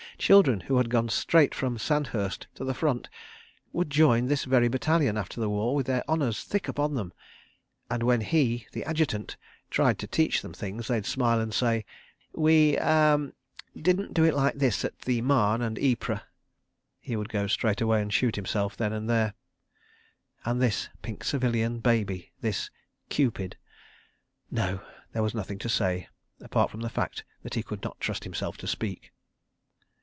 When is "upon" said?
6.67-6.93